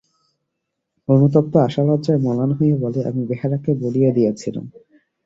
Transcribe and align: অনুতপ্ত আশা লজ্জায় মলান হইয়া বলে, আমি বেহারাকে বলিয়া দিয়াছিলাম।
অনুতপ্ত 1.09 1.53
আশা 1.57 1.81
লজ্জায় 1.83 2.19
মলান 2.19 2.51
হইয়া 2.51 2.77
বলে, 2.77 2.99
আমি 3.09 3.21
বেহারাকে 3.25 3.71
বলিয়া 3.81 4.11
দিয়াছিলাম। 4.11 4.65